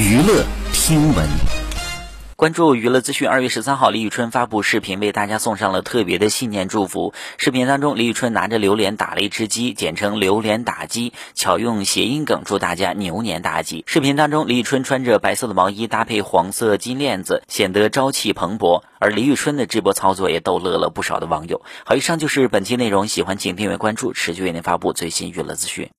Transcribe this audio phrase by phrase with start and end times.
[0.00, 1.28] 娱乐听闻。
[2.34, 3.28] 关注娱乐资讯。
[3.28, 7.12] 二月十三号，李宇春发布视频，为大家送上了特别的新年祝福。
[7.36, 13.84] 视频当中，李宇春拿着榴莲打了一只鸡，简称“榴莲打鸡”，巧用谐音梗，祝大家牛年大吉。
[13.86, 18.82] 视频当中，李宇春穿着白色的毛衣，搭配黄色金链子，显得朝气蓬勃。
[18.98, 21.60] 而李宇春的直播操作也逗乐了不少的网友。
[21.84, 25.88] 好，以上就是本期内容，喜欢请订阅关注，持续为您发布最新娱乐资讯。